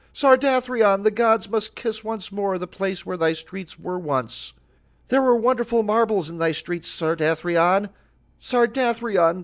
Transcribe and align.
"Sardathrion, 0.15 1.03
the 1.03 1.11
gods 1.11 1.47
must 1.47 1.75
kiss 1.75 2.03
once 2.03 2.31
more 2.31 2.57
the 2.57 2.65
place 2.65 3.05
where 3.05 3.17
thy 3.17 3.33
streets 3.33 3.77
were 3.77 3.99
once. 3.99 4.53
"There 5.09 5.21
were 5.21 5.35
wonderful 5.35 5.83
marbles 5.83 6.27
in 6.27 6.39
thy 6.39 6.53
streets, 6.53 6.87
Sardathrion." 6.87 7.85